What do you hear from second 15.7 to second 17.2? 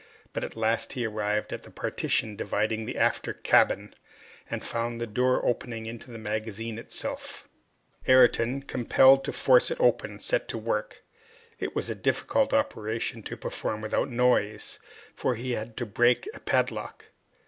to break a padlock.